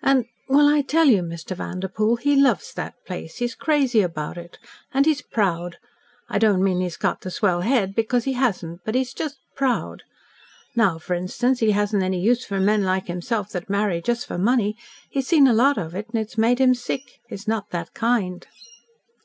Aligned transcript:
And 0.00 0.26
well, 0.48 0.68
I 0.68 0.82
tell 0.82 1.06
you, 1.06 1.22
Mr. 1.24 1.56
Vanderpoel, 1.56 2.14
he 2.14 2.36
LOVES 2.36 2.72
that 2.74 2.94
place 3.04 3.38
he's 3.38 3.56
crazy 3.56 4.00
about 4.00 4.38
it. 4.38 4.56
And 4.94 5.06
he's 5.06 5.22
proud 5.22 5.78
I 6.28 6.38
don't 6.38 6.62
mean 6.62 6.80
he's 6.80 6.96
got 6.96 7.22
the 7.22 7.32
swell 7.32 7.62
head, 7.62 7.92
because 7.96 8.22
he 8.22 8.34
hasn't 8.34 8.82
but 8.84 8.94
he's 8.94 9.12
just 9.12 9.38
proud. 9.56 10.04
Now, 10.76 10.98
for 11.00 11.14
instance, 11.14 11.58
he 11.58 11.72
hasn't 11.72 12.04
any 12.04 12.20
use 12.20 12.44
for 12.46 12.60
men 12.60 12.84
like 12.84 13.08
himself 13.08 13.50
that 13.50 13.68
marry 13.68 14.00
just 14.00 14.24
for 14.28 14.38
money. 14.38 14.76
He's 15.10 15.26
seen 15.26 15.48
a 15.48 15.52
lot 15.52 15.78
of 15.78 15.96
it, 15.96 16.08
and 16.10 16.20
it's 16.22 16.38
made 16.38 16.60
him 16.60 16.74
sick. 16.76 17.18
He's 17.28 17.48
not 17.48 17.70
that 17.70 17.92
kind." 17.92 18.46